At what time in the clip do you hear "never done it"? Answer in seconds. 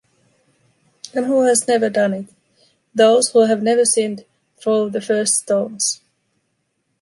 1.67-2.25